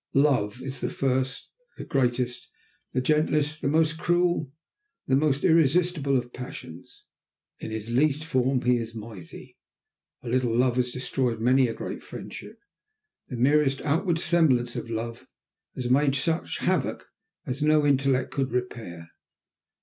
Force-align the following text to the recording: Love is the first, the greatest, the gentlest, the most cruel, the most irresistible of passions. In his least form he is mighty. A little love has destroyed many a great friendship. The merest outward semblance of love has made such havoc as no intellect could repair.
Love 0.15 0.63
is 0.63 0.81
the 0.81 0.89
first, 0.89 1.51
the 1.77 1.83
greatest, 1.83 2.49
the 2.91 2.99
gentlest, 3.01 3.61
the 3.61 3.67
most 3.67 3.99
cruel, 3.99 4.51
the 5.05 5.15
most 5.15 5.43
irresistible 5.43 6.17
of 6.17 6.33
passions. 6.33 7.03
In 7.59 7.69
his 7.69 7.91
least 7.91 8.25
form 8.25 8.63
he 8.63 8.77
is 8.77 8.95
mighty. 8.95 9.59
A 10.23 10.27
little 10.27 10.55
love 10.55 10.77
has 10.77 10.91
destroyed 10.91 11.39
many 11.39 11.67
a 11.67 11.75
great 11.75 12.01
friendship. 12.01 12.57
The 13.29 13.37
merest 13.37 13.79
outward 13.83 14.17
semblance 14.17 14.75
of 14.75 14.89
love 14.89 15.27
has 15.75 15.87
made 15.87 16.15
such 16.15 16.57
havoc 16.57 17.05
as 17.45 17.61
no 17.61 17.85
intellect 17.85 18.31
could 18.31 18.49
repair. 18.51 19.11